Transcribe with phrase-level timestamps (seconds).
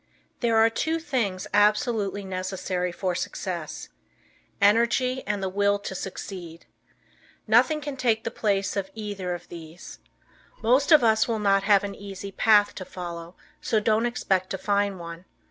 [0.39, 3.89] There are two things absolutely necessary for success
[4.59, 6.65] energy and the will to succeed.
[7.45, 9.99] Nothing can take the place of either of these.
[10.63, 14.57] Most of us will not have an easy path to follow so don't expect to
[14.57, 15.25] find one.